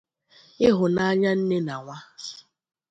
Ịhụnanya 0.67 1.31
nne 1.35 1.57
na 1.67 1.75
nwa. 1.83 1.97